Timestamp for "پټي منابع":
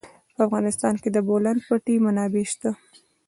1.67-2.45